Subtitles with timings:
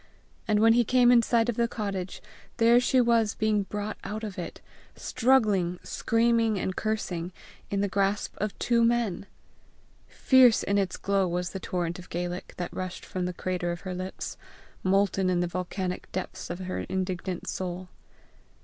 [0.47, 2.23] and when he came in sight of the cottage,
[2.57, 4.59] there she was being brought out of it,
[4.95, 7.31] struggling, screaming, and cursing,
[7.69, 9.27] in the grasp of two men!
[10.07, 13.81] Fierce in its glow was the torrent of Gaelic that rushed from the crater of
[13.81, 14.37] her lips,
[14.81, 17.87] molten in the volcanic depths of her indignant soul.